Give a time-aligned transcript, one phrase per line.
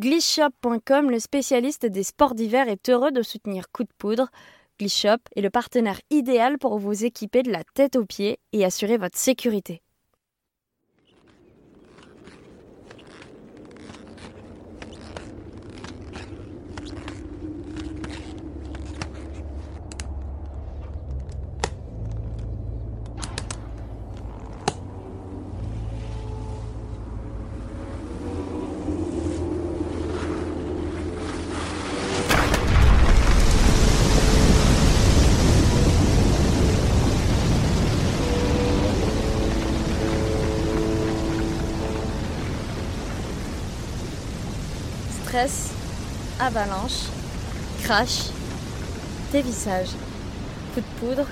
[0.00, 4.30] Glissshop.com, le spécialiste des sports d'hiver, est heureux de soutenir Coup de Poudre.
[4.78, 8.96] Glissshop est le partenaire idéal pour vous équiper de la tête aux pieds et assurer
[8.96, 9.82] votre sécurité.
[46.40, 47.10] Avalanche,
[47.82, 48.30] crash,
[49.30, 49.90] dévissage,
[50.72, 51.28] coup de poudre,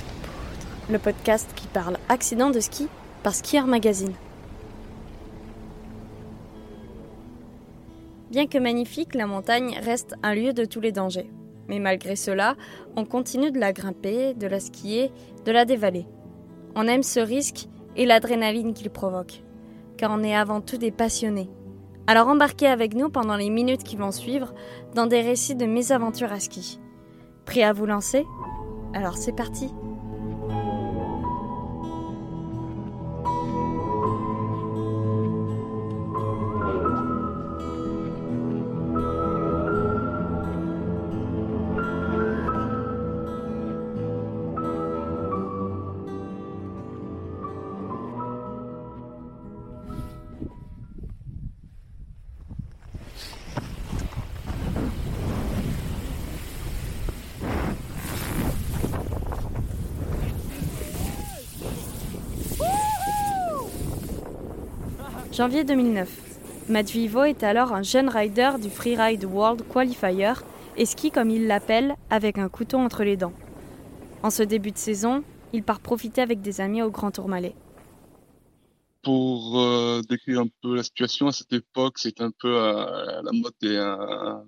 [0.91, 2.89] le podcast qui parle accident de ski
[3.23, 4.13] par Skier Magazine.
[8.31, 11.31] Bien que magnifique, la montagne reste un lieu de tous les dangers.
[11.69, 12.57] Mais malgré cela,
[12.95, 15.11] on continue de la grimper, de la skier,
[15.47, 16.07] de la dévaler.
[16.75, 19.43] On aime ce risque et l'adrénaline qu'il provoque,
[19.97, 21.49] car on est avant tout des passionnés
[22.09, 24.55] alors embarquez avec nous pendant les minutes qui vont suivre
[24.95, 26.81] dans des récits de mésaventures à ski.
[27.45, 28.25] Prêt à vous lancer?
[28.95, 29.69] Alors c'est parti
[65.39, 66.69] Janvier 2009.
[66.69, 70.33] Matt Vivo est alors un jeune rider du Freeride World Qualifier
[70.77, 73.33] et skie comme il l'appelle avec un couteau entre les dents.
[74.25, 75.23] En ce début de saison,
[75.53, 77.55] il part profiter avec des amis au Grand Tourmalet.
[79.05, 83.31] Pour euh, décrire un peu la situation à cette époque, c'est un peu euh, la
[83.31, 84.43] mode euh,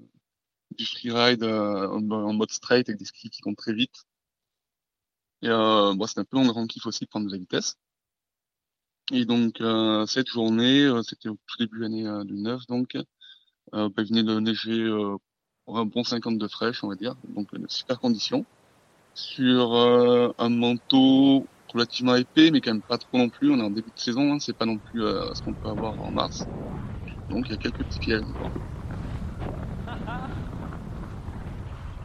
[0.77, 3.95] du freeride en mode straight avec des skis qui vont très vite.
[5.43, 7.77] Et bon, c'est un peu mon grand kiff aussi prendre de la vitesse.
[9.13, 12.97] Et donc euh, cette journée, euh, c'était au tout début de l'année 2009, donc
[13.73, 14.89] bah, il venait de neiger
[15.69, 18.47] un bon 50 de fraîche, on va dire, donc super conditions.
[19.15, 23.51] Sur un manteau relativement épais, mais quand même pas trop non plus.
[23.53, 26.01] On est en début de saison, hein, c'est pas non plus ce qu'on peut avoir
[26.01, 26.49] en mars.
[27.29, 28.25] Donc il y a quelques petits pièges.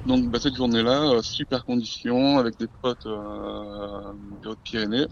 [0.06, 5.08] Donc bah, cette journée-là, super conditions avec des potes euh, des Hautes-Pyrénées.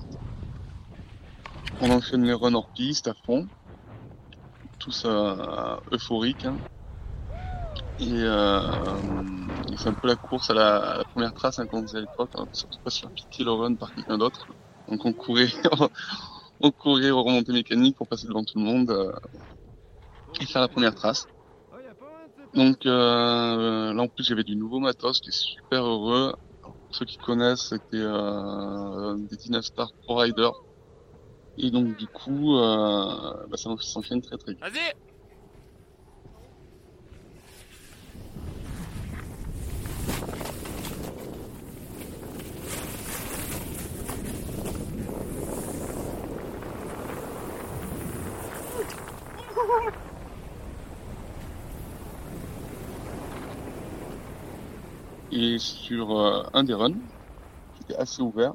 [1.85, 3.45] On enchaîne les runs hors piste à fond.
[4.79, 6.45] Tout ça euphorique.
[6.45, 6.55] Hein.
[7.99, 8.61] Euh,
[9.69, 12.29] et, c'est un peu la course à la, première trace hein, qu'on faisait à l'époque.
[12.35, 14.47] Hein, surtout pas se faire piquer le run par quelqu'un d'autre.
[14.87, 15.49] Donc on courait,
[16.61, 19.11] on courait aux remontées mécaniques pour passer devant tout le monde euh,
[20.39, 21.27] et faire la première trace.
[22.53, 26.33] Donc euh, là en plus j'avais du nouveau matos, j'étais super heureux.
[26.61, 30.49] pour ceux qui connaissent, c'était euh, des Dynastar Pro Rider
[31.57, 34.61] et donc du coup, euh, bah, ça s'enchaîne très très vite.
[34.61, 34.93] Vas-y
[55.35, 56.93] Et sur euh, un des runs,
[57.73, 58.53] qui était assez ouvert,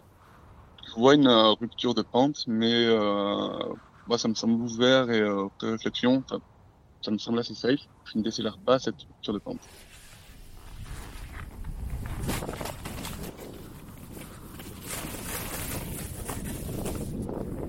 [0.88, 3.49] je vois une euh, rupture de pente, mais euh,
[4.06, 6.22] moi, ça me semble ouvert et euh, réflexion,
[7.03, 7.81] ça, me semble assez safe.
[8.04, 9.60] Je ne décélère pas cette rupture de pente.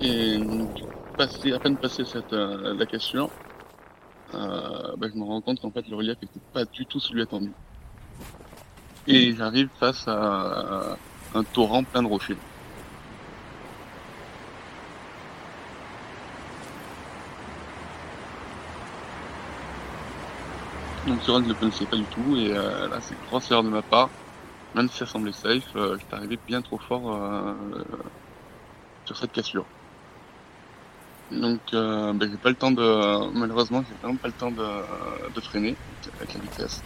[0.00, 0.40] Et
[1.18, 3.28] passer, à peine passé cette euh, la cassure,
[4.32, 7.20] euh, bah, je me rends compte qu'en fait le relief n'était pas du tout celui
[7.20, 7.52] attendu.
[9.06, 10.96] Et j'arrive face à
[11.34, 12.36] un torrent plein de rochers.
[21.10, 23.68] Donc run je le connaissais pas du tout et euh, là c'est grosse erreur de
[23.68, 24.10] ma part.
[24.76, 27.52] Même si ça semblait safe, euh, j'étais arrivé bien trop fort euh,
[29.06, 29.64] sur cette cassure.
[31.32, 35.40] Donc ben, j'ai pas le temps de malheureusement j'ai vraiment pas le temps de, de
[35.40, 35.74] freiner
[36.18, 36.80] avec la vitesse.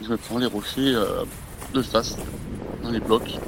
[0.00, 0.94] Je me prends les rochers
[1.74, 2.16] de face
[2.82, 3.38] dans les blocs.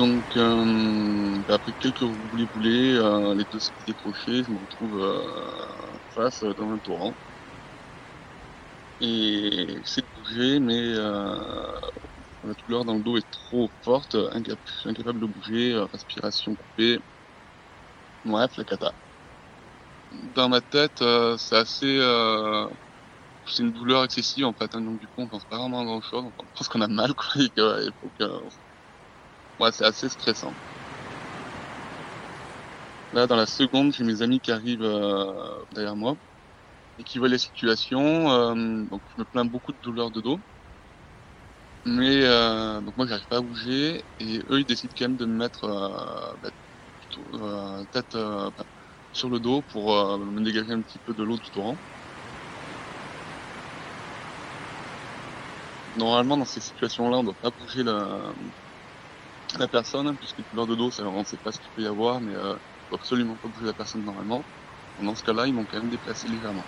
[0.00, 4.98] Donc, euh, bah, après quelques roulés boulés, euh, les deux skis décrochés, je me retrouve
[5.02, 7.18] euh, face dans un torrent.
[9.00, 10.94] Et j'essaie de bouger, mais
[12.42, 14.14] la douleur dans le dos est trop forte,
[14.84, 16.98] incapable de bouger, respiration coupée.
[18.24, 18.94] Bref, la cata.
[20.12, 21.02] Dans ma tête,
[21.38, 21.98] c'est assez
[23.46, 25.84] c'est une douleur excessive en fait, hein, donc du coup on pense pas vraiment à
[25.84, 27.50] grand chose, on pense qu'on a mal quoi, et.
[29.72, 30.56] C'est assez stressant.
[33.12, 36.16] Là, dans la seconde, j'ai mes amis qui arrivent euh, derrière moi
[36.98, 38.30] et qui voient les situations.
[38.32, 40.42] Euh, donc, je me plains beaucoup de douleur de dos.
[41.84, 45.24] Mais euh, donc moi, j'arrive pas à bouger et eux, ils décident quand même de
[45.26, 45.66] me mettre
[46.40, 46.50] bah,
[47.92, 48.16] tête
[49.12, 51.80] sur le dos pour me dégager un petit peu de l'eau du torrent.
[55.94, 58.32] Normalement, dans ces situations-là, on doit pas bouger la,
[59.58, 61.86] la personne, puisque douleur de dos, ça, on ne sait pas ce qu'il peut y
[61.86, 62.56] avoir, mais euh,
[62.88, 64.46] faut absolument pas bouger la personne normalement.
[64.98, 66.66] Dans ce cas-là, ils m'ont quand même déplacé légèrement.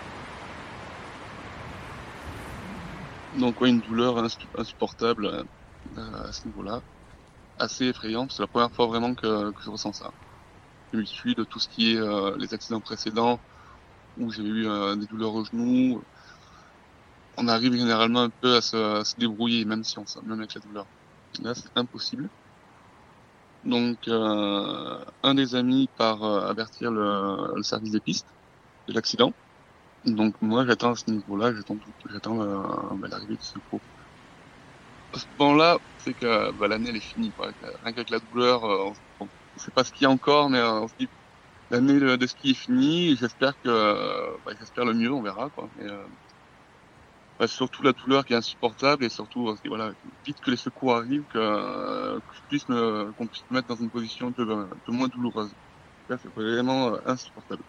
[3.33, 4.17] Donc ouais, une douleur
[4.57, 5.43] insupportable euh,
[5.95, 6.81] à ce niveau-là,
[7.57, 8.31] assez effrayante.
[8.33, 10.11] C'est la première fois vraiment que, que je ressens ça.
[10.93, 13.41] Je me suis de tout ce qui est euh, les accidents précédents,
[14.17, 16.03] où j'ai eu euh, des douleurs au genou.
[17.37, 20.53] On arrive généralement un peu à se, à se débrouiller, même si on même avec
[20.55, 20.87] la douleur.
[21.39, 22.29] Là, c'est impossible.
[23.65, 28.27] Donc, euh, un des amis part euh, avertir le, le, service des pistes
[28.87, 29.33] de l'accident.
[30.05, 31.77] Donc, moi, j'attends à ce niveau-là, j'attends,
[32.11, 32.61] j'attends euh,
[32.95, 33.79] bah, l'arrivée de secours.
[35.13, 37.31] À ce moment-là, c'est que bah, l'année elle est finie.
[37.31, 37.51] Quoi.
[37.83, 40.61] Rien qu'avec la douleur, euh, on, ne sait pas ce qu'il y a encore, mais
[40.61, 41.07] on se dit
[41.71, 43.15] l'année de, ski est finie.
[43.15, 45.49] J'espère que, bah, j'espère le mieux, on verra.
[45.51, 45.69] Quoi.
[47.43, 49.91] Bah, surtout la douleur qui est insupportable et surtout euh, voilà
[50.25, 53.67] vite que les secours arrivent que, euh, que je puisse me qu'on puisse me mettre
[53.67, 54.45] dans une position un peu,
[54.87, 55.53] moins douloureuse.
[56.07, 57.63] c'est vraiment euh, insupportable.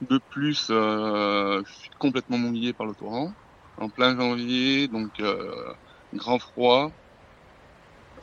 [0.00, 3.32] De plus, je suis complètement mouillé par le torrent
[3.78, 5.20] en plein janvier, donc
[6.12, 6.92] grand froid.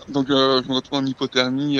[0.08, 1.80] Donc je me retrouve en hypothermie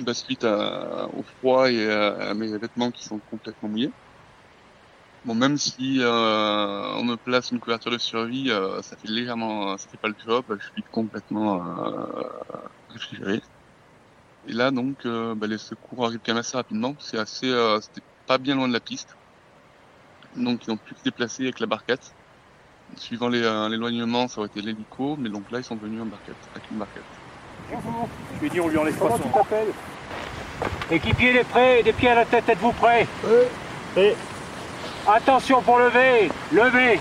[0.00, 3.94] bah, suite au froid et à mes vêtements qui sont complètement mouillés.
[5.24, 9.76] Bon, même si euh, on me place une couverture de survie, euh, ça fait légèrement,
[9.78, 10.44] ça fait pas le job.
[10.50, 12.22] Je suis complètement euh,
[12.90, 13.40] réfrigéré.
[14.46, 16.94] Et là, donc, euh, bah, les secours arrivent quand même assez rapidement.
[16.98, 19.16] C'est assez, euh, c'était pas bien loin de la piste.
[20.36, 22.14] Donc, ils ont pu se déplacer avec la barquette.
[22.96, 26.70] Suivant l'éloignement, ça aurait été l'hélico, mais donc là, ils sont venus en barquette, avec
[26.70, 27.02] une barquette.
[27.72, 28.08] Bonjour.
[28.34, 30.94] Je lui ai dit, on lui enlève pas son.
[30.94, 33.06] Équipier, des prêts, des pieds à la tête, êtes-vous prêts
[33.96, 34.10] Oui.
[35.06, 36.98] Attention pour lever Levez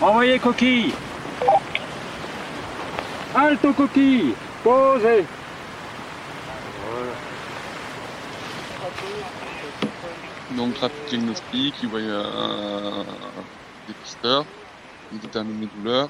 [0.00, 0.92] Envoyez coquille.
[3.34, 4.34] Halte coquille
[4.64, 5.24] Posez.
[10.56, 13.04] Donc rapide diagnostic, il voit un
[13.86, 14.44] dépisteur,
[15.12, 16.08] il détermine les douleurs.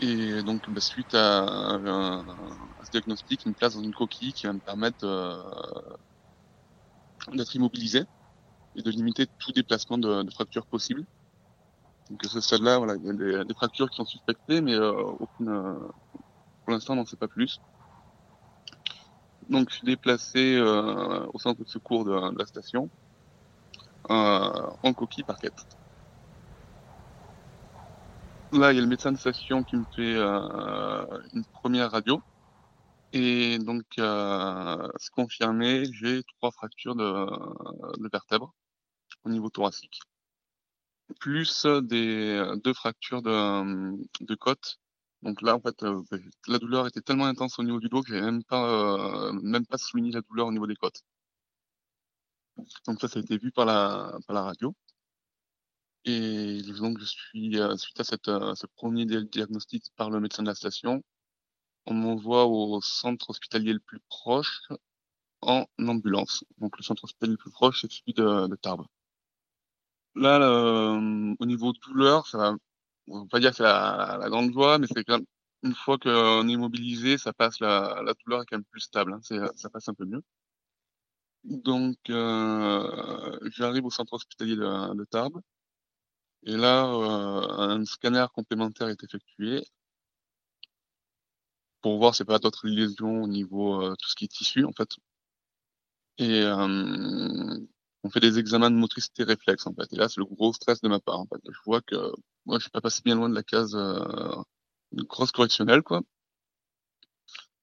[0.00, 1.78] Et donc bah, suite à,
[2.84, 5.36] ce diagnostic, il me place dans une coquille qui va me permettre euh,
[7.32, 8.04] d'être immobilisé
[8.76, 11.04] et de limiter tout déplacement de, de fractures possible.
[12.10, 14.74] Donc à ce stade-là, voilà, il y a des, des, fractures qui sont suspectées, mais
[14.74, 15.74] euh, aucune, euh,
[16.64, 17.60] pour l'instant, on n'en sait pas plus.
[19.50, 22.88] Donc je suis déplacé euh, au centre de secours de, de la station
[24.10, 25.66] en coquille parquette.
[28.52, 30.16] Là, il y a le médecin de station qui me fait
[31.34, 32.22] une première radio.
[33.12, 37.04] Et donc, euh, c'est confirmé, j'ai trois fractures de,
[38.02, 38.54] de vertèbres
[39.24, 40.00] au niveau thoracique,
[41.20, 44.36] plus des deux fractures de, de.
[45.22, 46.02] Donc là, en fait, euh,
[46.46, 49.66] la douleur était tellement intense au niveau du dos que j'ai même pas, euh, même
[49.66, 51.02] pas souligné la douleur au niveau des côtes.
[52.86, 54.74] Donc ça, ça a été vu par la, par la radio.
[56.04, 60.48] Et donc, je suis, euh, suite à cette, ce premier diagnostic par le médecin de
[60.48, 61.02] la station,
[61.88, 64.62] on m'envoie au centre hospitalier le plus proche
[65.42, 66.44] en ambulance.
[66.58, 68.86] Donc le centre hospitalier le plus proche, c'est celui de, Tarbes.
[70.14, 70.38] Là,
[71.38, 72.56] au niveau douleur, ça va,
[73.08, 75.26] on va pas dire que c'est la, la, grande joie, mais c'est quand même,
[75.62, 79.12] une fois qu'on est immobilisé, ça passe, la, la douleur est quand même plus stable,
[79.14, 79.20] hein,
[79.56, 80.22] ça passe un peu mieux.
[81.44, 85.40] Donc, euh, j'arrive au centre hospitalier de, de Tarbes.
[86.44, 89.64] Et là, euh, un scanner complémentaire est effectué
[91.88, 94.72] pour voir si pas d'autres lésions au niveau euh, tout ce qui est tissu en
[94.72, 94.90] fait.
[96.18, 97.58] Et euh,
[98.02, 99.90] on fait des examens de motricité réflexe en fait.
[99.92, 101.40] Et là c'est le gros stress de ma part en fait.
[101.46, 101.96] Je vois que
[102.46, 104.34] moi je suis pas passé bien loin de la case euh,
[104.92, 106.02] grosse correctionnelle quoi.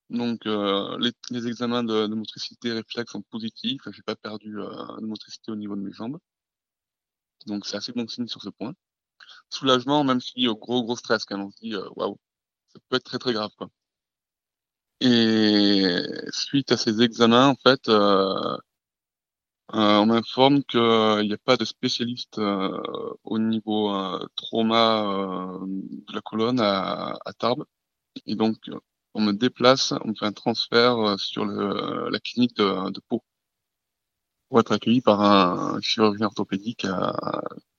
[0.10, 0.98] Donc euh,
[1.30, 3.82] les, examens de, de motricité réflexe sont positifs.
[3.92, 6.18] J'ai pas perdu de motricité au niveau de mes jambes.
[7.46, 8.74] Donc c'est assez bon signe sur ce point.
[9.50, 12.18] Soulagement, même si gros gros stress quand on se dit waouh,
[12.70, 13.70] ça peut être très très grave quoi.
[15.02, 18.58] Et suite à ces examens, en fait, euh,
[19.74, 22.70] euh, on m'informe qu'il n'y a pas de spécialiste euh,
[23.24, 27.66] au niveau euh, trauma de la colonne à, à, Tarbes.
[28.26, 28.58] Et donc,
[29.16, 33.24] on me déplace, on me fait un transfert sur le, la clinique de, de Pau
[34.50, 36.88] pour être accueilli par un chirurgien orthopédique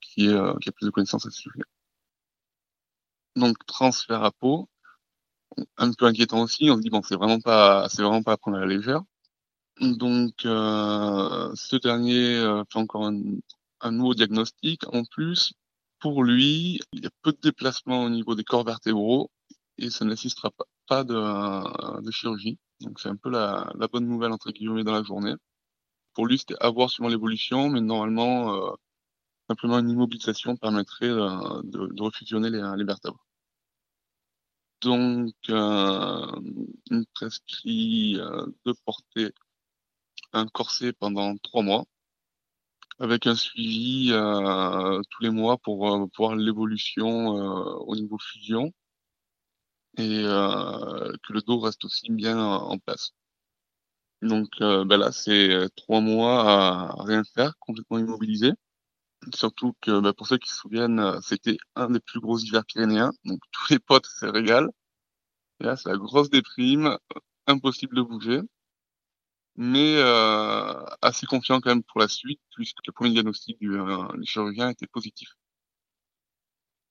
[0.00, 1.62] qui, est, qui a plus de connaissances à ce sujet.
[3.36, 4.68] Donc, transfert à Pau.
[5.78, 8.36] Un peu inquiétant aussi, on se dit bon, c'est vraiment pas, c'est vraiment pas à
[8.36, 9.02] prendre à la légère.
[9.80, 13.20] Donc, euh, ce dernier euh, fait encore un,
[13.80, 14.82] un, nouveau diagnostic.
[14.94, 15.52] En plus,
[16.00, 19.30] pour lui, il y a peu de déplacements au niveau des corps vertébraux
[19.78, 22.58] et ça ne nécessitera pas, pas de, de, chirurgie.
[22.80, 25.34] Donc, c'est un peu la, la, bonne nouvelle, entre guillemets, dans la journée.
[26.14, 28.70] Pour lui, c'était à voir suivant l'évolution, mais normalement, euh,
[29.48, 33.26] simplement une immobilisation permettrait euh, de, de, refusionner les, les vertèbres.
[34.80, 36.26] Donc, euh,
[36.90, 39.32] il prescrit euh, de porter
[40.32, 41.84] un corset pendant trois mois,
[42.98, 48.72] avec un suivi euh, tous les mois pour euh, voir l'évolution euh, au niveau fusion
[49.98, 50.22] et
[51.22, 53.12] que le dos reste aussi bien en place.
[54.22, 56.42] Donc ben là, c'est trois mois
[56.98, 58.52] à rien faire, complètement immobilisé.
[59.34, 63.12] Surtout que ben, pour ceux qui se souviennent, c'était un des plus gros hivers pyrénéens,
[63.24, 64.70] donc tous les potes se régalent.
[65.60, 66.98] Et là, c'est la grosse déprime,
[67.46, 68.42] impossible de bouger
[69.56, 74.06] mais euh, assez confiant quand même pour la suite, puisque le premier diagnostic du, euh,
[74.24, 75.30] chirurgien était positif.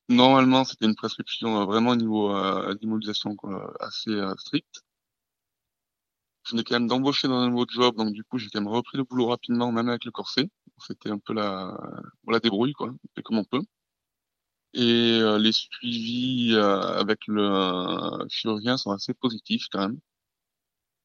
[0.09, 3.35] Normalement, c'était une prescription euh, vraiment au niveau euh, d'immobilisation
[3.79, 4.84] assez euh, stricte.
[6.45, 8.69] Je venais quand même d'embaucher dans un nouveau job, donc du coup, j'ai quand même
[8.69, 10.49] repris le boulot rapidement, même avec le corset.
[10.79, 11.75] C'était un peu la,
[12.27, 13.61] la débrouille, quoi, fait comme on peut.
[14.73, 19.99] Et euh, les suivis avec le chirurgien sont assez positifs quand même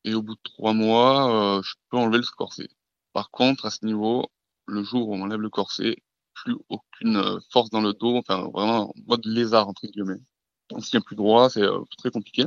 [0.04, 2.68] et au bout de trois mois, euh, je peux enlever le corset.
[3.12, 4.30] Par contre, à ce niveau,
[4.66, 5.96] le jour où on enlève le corset,
[6.34, 10.20] plus aucune euh, force dans le dos, enfin vraiment en mode lézard entre guillemets.
[10.72, 12.44] On se tient plus droit, c'est euh, très compliqué.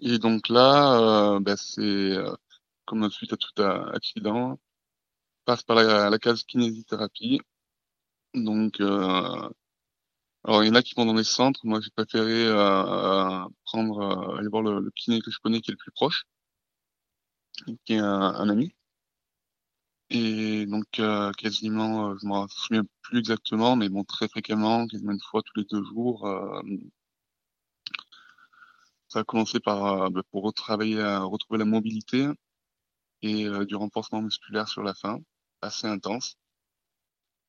[0.00, 2.16] Et donc là, ben, c'est
[2.84, 4.58] comme suite à tout accident,
[5.44, 7.40] passe par la, case kinésithérapie.
[8.34, 8.80] Donc
[10.44, 11.60] alors, il y en a qui vont dans les centres.
[11.64, 15.72] Moi, j'ai préféré euh, prendre, euh, aller voir le, kiné que je connais qui est
[15.72, 16.24] le plus proche,
[17.84, 18.74] qui est un, ami.
[20.10, 25.12] Et donc, euh, quasiment, euh, je me souviens plus exactement, mais bon, très fréquemment, quasiment
[25.12, 26.26] une fois tous les deux jours.
[29.14, 32.28] Euh, ça a commencé par, bah, pour retravailler, retrouver la mobilité
[33.22, 35.18] et du renforcement musculaire sur la fin,
[35.62, 36.36] assez intense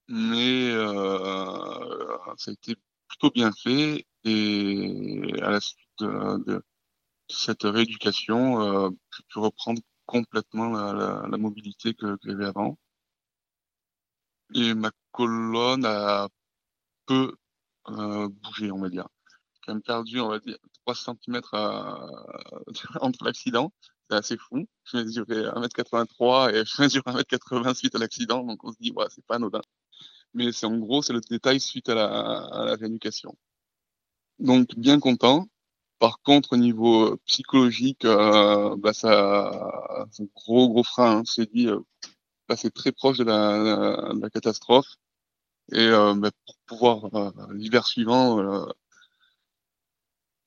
[0.08, 2.76] mais euh, ça a été
[3.08, 6.64] plutôt bien fait et à la suite de,
[7.30, 12.78] cette rééducation, euh, j'ai pu reprendre complètement la, mobilité que, j'avais avant.
[14.54, 16.28] Et ma colonne a
[17.08, 17.36] peu
[17.90, 19.08] euh, bougé, on va dire.
[19.66, 22.08] Quand même perdu, on va dire, 3 cm à,
[23.02, 23.72] entre l'accident.
[24.10, 24.68] C'est assez fou.
[24.84, 29.06] Je mesurais 1m83 et je mesure 1m80 suite à l'accident, donc on se dit, ouais,
[29.10, 29.62] c'est pas anodin
[30.36, 33.36] mais c'est en gros, c'est le détail suite à la, à la rééducation.
[34.40, 35.48] Donc, bien content.
[36.00, 41.20] Par contre, au niveau psychologique, euh, bah, ça, c'est gros, gros frein.
[41.20, 41.24] Hein.
[41.26, 41.80] C'est dit, euh,
[42.50, 44.98] bah, c'est très proche de la, de la catastrophe.
[45.72, 48.66] Et euh, bah, pour pouvoir, euh, l'hiver suivant, euh,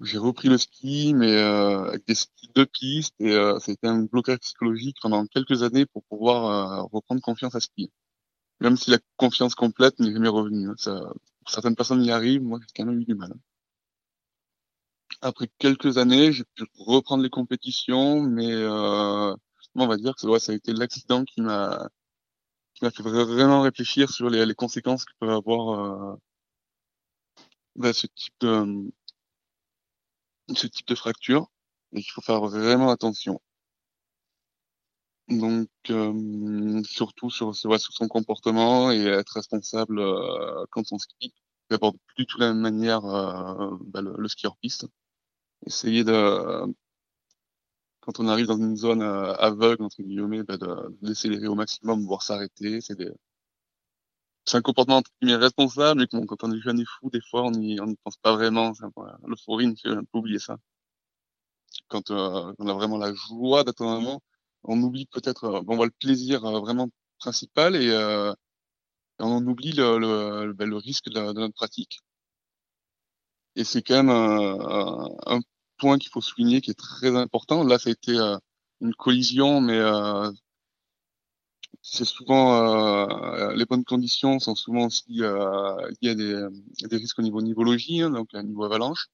[0.01, 3.15] j'ai repris le ski, mais euh, avec des skis de piste.
[3.21, 7.91] Et c'était un blocage psychologique pendant quelques années pour pouvoir reprendre confiance à skier
[8.61, 10.69] même si la confiance complète n'est jamais revenue.
[10.69, 10.75] Hein.
[10.77, 11.13] Ça,
[11.47, 13.33] certaines personnes y arrivent, moi j'ai quand même eu du mal.
[13.33, 13.41] Hein.
[15.21, 19.35] Après quelques années, j'ai pu reprendre les compétitions, mais euh,
[19.75, 21.89] on va dire que ouais, ça a été l'accident qui m'a
[22.75, 26.17] qui m'a fait vraiment réfléchir sur les, les conséquences que peut avoir euh,
[27.77, 28.91] bah, ce type de
[30.55, 31.51] ce type de fracture
[31.93, 33.41] et qu'il faut faire vraiment attention.
[35.29, 41.35] Donc, euh, surtout sur, sur, son comportement et être responsable euh, quand on skie.
[41.71, 44.87] D'abord, plus du tout la même manière euh, bah, le, le, ski piste.
[45.67, 46.65] Essayer de,
[48.01, 52.23] quand on arrive dans une zone aveugle, entre guillemets, bah, de, décélérer au maximum, voire
[52.23, 52.81] s'arrêter.
[52.81, 53.11] C'est des...
[54.57, 57.51] un comportement entre guillemets responsable, mais quand on est jeune et fou, des fois, on
[57.51, 58.73] n'y on y pense pas vraiment.
[59.27, 60.57] L'euphorie nous fait oublier ça.
[61.89, 64.21] quand on a vraiment la joie d'être un moment,
[64.65, 66.89] on oublie peut-être, on voit le plaisir vraiment
[67.19, 67.91] principal et,
[69.21, 72.01] on oublie le, le, ben, le risque de, de, notre pratique.
[73.57, 75.41] Et c'est quand même un, un
[75.79, 77.65] point qu'il faut souligner qui est très important.
[77.65, 78.17] Là, ça a été
[78.81, 79.79] une collision, mais
[81.83, 86.49] c'est souvent euh, les bonnes conditions sont souvent aussi euh, liées à des,
[86.89, 89.09] des, risques au niveau nivologie, hein, donc à niveau avalanche.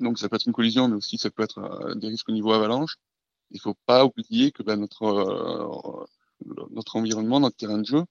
[0.00, 2.32] Donc ça peut être une collision, mais aussi ça peut être euh, des risques au
[2.32, 2.96] niveau avalanche.
[3.50, 6.06] Il faut pas oublier que ben, notre euh,
[6.70, 8.04] notre environnement, notre terrain de jeu,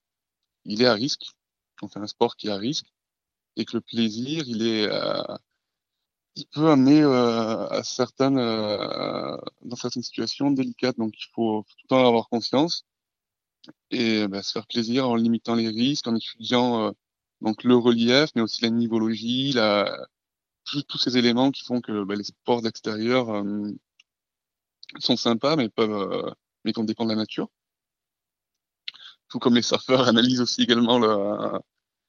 [0.65, 1.24] il est à risque.
[1.81, 2.86] On fait un sport qui est à risque
[3.57, 4.89] et que le plaisir, il est
[6.36, 10.98] il peut amener à certaines dans certaines situations délicates.
[10.98, 12.86] Donc il faut tout le temps avoir conscience
[13.91, 16.91] et bah, se faire plaisir en limitant les risques, en étudiant euh,
[17.41, 20.08] donc le relief, mais aussi la nivologie, la,
[20.65, 23.72] tous ces éléments qui font que bah, les sports d'extérieur euh,
[25.00, 26.32] sont sympas, mais peuvent, euh,
[26.65, 27.50] mais qu'on dépend de la nature.
[29.27, 31.60] Tout comme les surfeurs analysent aussi également le,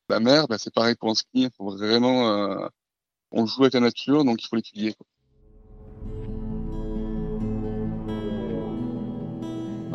[0.08, 1.28] la mer, bah, c'est pareil pour un ski.
[1.34, 2.68] Il faut vraiment,
[3.32, 4.94] on joue avec la nature, donc il faut l'étudier.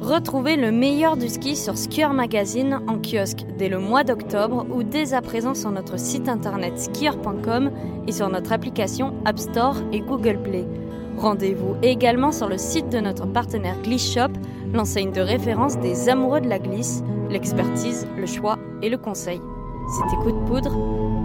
[0.10, 4.82] Retrouvez le meilleur du ski sur Skier Magazine en kiosque dès le mois d'octobre ou
[4.82, 7.70] dès à présent sur notre site internet skier.com
[8.08, 10.66] et sur notre application App Store et Google Play.
[11.16, 14.34] Rendez-vous également sur le site de notre partenaire Gliss Shop,
[14.74, 19.40] l'enseigne de référence des amoureux de la glisse, l'expertise, le choix et le conseil.
[19.96, 20.76] C'était Coup de poudre,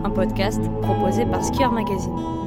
[0.04, 2.43] un podcast proposé par Skier Magazine.